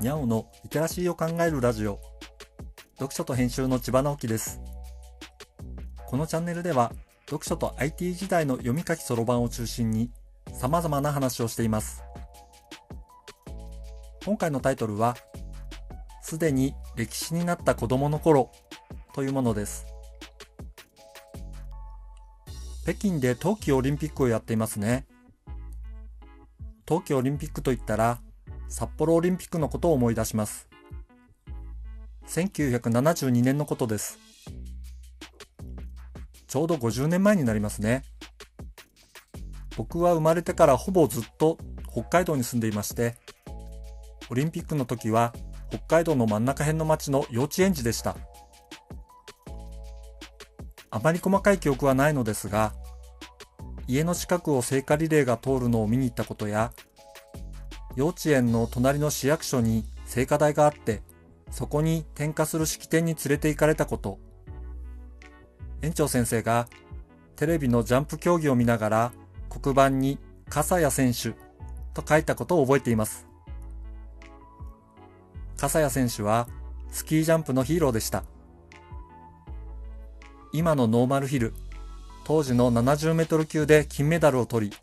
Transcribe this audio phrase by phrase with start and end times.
[0.00, 2.00] にゃおのリテラシーを考えるラジオ。
[2.94, 4.58] 読書と編集の千葉直樹です。
[6.06, 6.90] このチャンネルでは
[7.26, 10.10] 読書と IT 時代の読み書きそろばんを中心に
[10.54, 12.02] 様々な話をしています。
[14.24, 15.18] 今回のタイトルは
[16.22, 18.50] すでに歴史になった子供の頃
[19.12, 19.84] というものです。
[22.84, 25.06] 北京で冬季オリンピックをやっていますね。
[26.86, 28.22] 冬季オリンピックといったら
[28.70, 30.68] 札幌オリンピックのことを思い出します。
[32.28, 34.18] 1972年のことです。
[36.46, 38.04] ちょうど50年前になりますね。
[39.76, 41.58] 僕は生まれてからほぼずっと
[41.90, 43.16] 北海道に住んでいまして、
[44.30, 45.34] オリンピックの時は
[45.68, 48.16] 北海道の真ん中辺の町の幼稚園児でした。
[50.92, 52.72] あまり細かい記憶はないのですが、
[53.88, 56.72] 家の近くを聖火リレーが通るのを見に行ったことや、
[58.00, 61.02] 幼稚園の隣の市役所に聖火台があって、
[61.50, 64.18] そこに点火する式典に連れて行かれたこと。
[65.82, 66.66] 園長先生が
[67.36, 69.12] テレビのジャンプ競技を見ながら
[69.50, 71.34] 黒板に笠谷選手
[71.92, 73.26] と書いたことを覚えています。
[75.58, 76.48] 笠谷選手は
[76.88, 78.24] スキージャンプのヒーローでした。
[80.54, 81.52] 今のノーマルヒル、
[82.24, 84.76] 当時の70メートル級で金メダルを取り、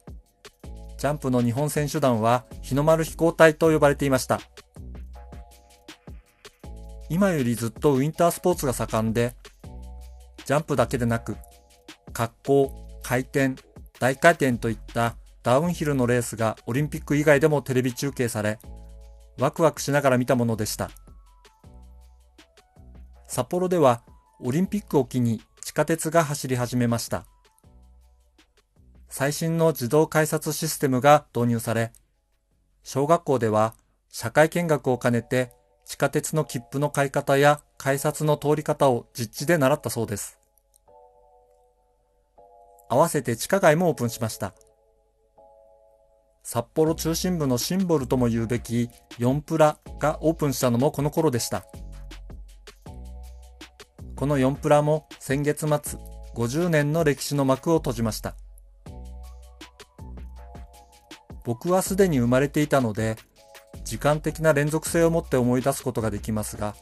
[0.98, 4.40] ジャンプの日本選手団は日の丸飛行隊と呼ばれていました。
[7.09, 9.36] 今よりずっとウィンタースポーツが盛んで、
[10.45, 11.38] ジャンプだけでなく、
[12.18, 12.72] 滑降、
[13.03, 13.56] 回転、
[14.00, 18.59] 大回転といったダウンヒルのレースがオリンピック以外でもテレビ中継され、
[19.40, 20.90] ワクワクしながら見たものでした。
[23.28, 24.02] 札幌では
[24.40, 27.25] オリンピックを機に地下鉄が走り始めました。
[29.09, 31.91] 最新の自動改札システムが導入され、
[32.84, 33.73] 小学校では
[34.09, 35.51] 社会見学を兼ねて
[35.85, 40.40] 地下鉄の切符の買い方や改札の通り方を実地で習ったそうです。
[42.90, 44.53] 合わせて地下街もオープンしました。
[46.44, 48.89] 札幌中心部のシンボルとも言うべき
[49.19, 51.66] 4プラがオープンしたのもこの頃でした。
[54.16, 56.00] この4プラも先月末
[56.35, 58.35] 50年の歴史の幕を閉じました。
[61.47, 63.16] 僕はすでに生まれていたので、
[63.85, 66.75] 時間的な連続性を持って思い出すことができますが、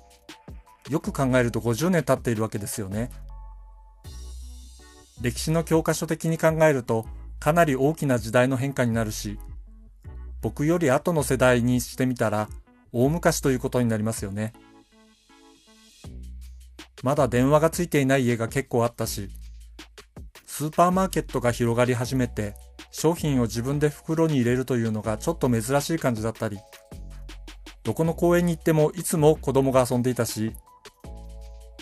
[0.89, 3.11] よく考えると50年経っているわけですよね。
[5.21, 7.05] 歴史の教科書的に考えると、
[7.39, 9.37] かなり大きな時代の変化になるし、
[10.41, 12.49] 僕より後の世代にしてみたら、
[12.91, 14.53] 大昔ということになりますよね。
[17.03, 19.29] まだ電話がついていない家が結構あったし、
[20.47, 22.55] スーパーマーケットが広がり始めて、
[22.97, 26.59] 商品を自分で袋に入れるというのがちょっと珍しい感じだったり、
[27.83, 30.53] どこの公園に行ってもいつも子供が遊んでいたし、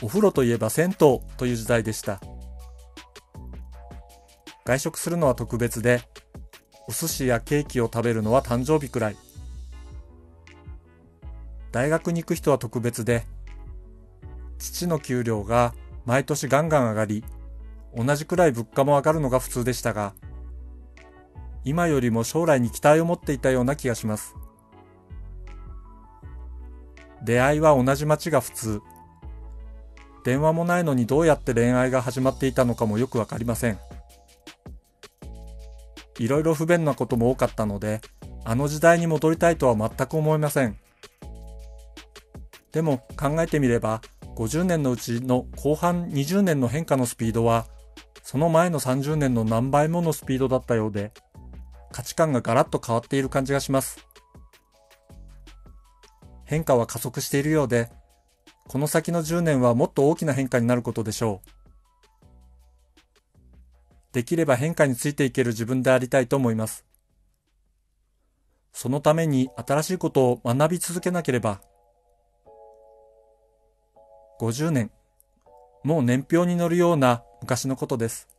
[0.01, 0.96] お風呂といえば銭湯
[1.38, 2.19] という時代でした。
[4.66, 6.01] 外食するのは特別で、
[6.88, 9.18] お寿司やケーキを食べるのは誕生日くらい。
[11.72, 13.24] 大学に行く人は特別で、
[14.57, 15.75] 父の給料が
[16.06, 17.24] 毎年ガンガン上がり、
[17.95, 20.16] 同じくらい物価も上がるのが普通でしたが、
[21.66, 24.35] 今よりも将来に期待を持っていたような気がします。
[27.24, 28.81] 出会いは同じ街が普通。
[30.25, 33.79] 電話もないのにどうやって恋愛が始まっていたのかもよくわかりません。
[36.19, 38.01] いろいろ不便なことも多かったので、
[38.45, 40.78] あの時代に戻りたいとは全く思いません。
[42.72, 44.01] でも考えてみれば、
[44.35, 47.68] 50年のうちの後半20年の変化のスピードは、
[48.24, 51.12] その前の30年の何倍ものスピードだったようで、
[51.94, 54.06] 価値観がガラッと変わっている感じがします。
[56.44, 57.90] 変化は加速しているようで、
[58.68, 61.50] この先の10年はもっと大きな変化になることでしょう。
[64.12, 66.86] できれば変化についていける自分でありたいと思います。
[68.74, 71.62] そのために新しいことを学び続けなければ。
[74.40, 74.92] 50年。
[75.84, 78.32] もう年表に乗るような昔のことです。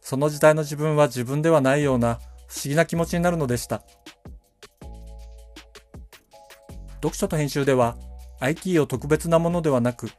[0.00, 3.82] その時代の自分は自分ではないような不思議な気持ちになるのでした。
[6.94, 7.96] 読書と編集では
[8.40, 10.10] IT を特別なものではなく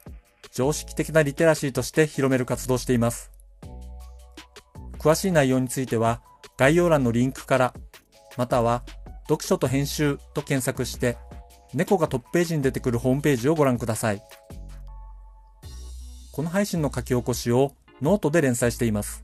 [0.51, 3.31] 常識的なリテラシーとして広める活動しています。
[4.97, 6.21] 詳しい内容については
[6.57, 7.73] 概要欄のリンクから
[8.37, 8.83] または
[9.23, 11.17] 読書と編集と検索して
[11.73, 14.21] 猫がトップページに出てくるホームページをご覧ください。
[16.31, 19.23] この配信の書き起こしをノートで連載しています。